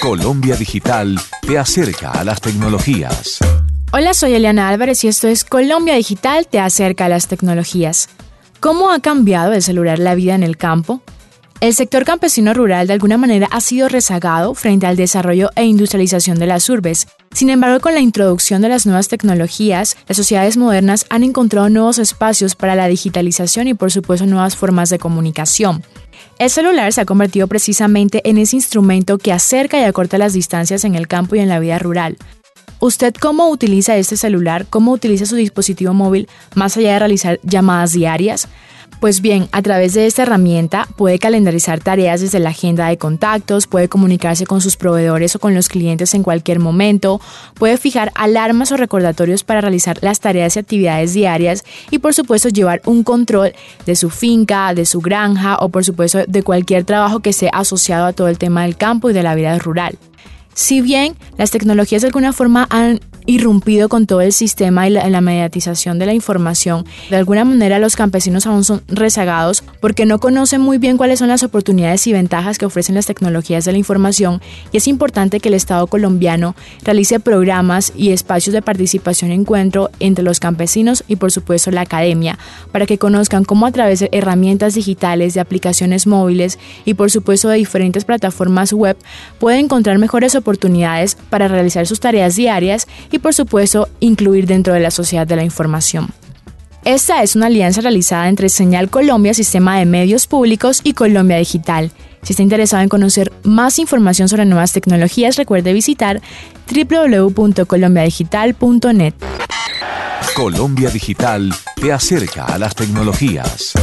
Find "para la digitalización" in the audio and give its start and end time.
22.54-23.68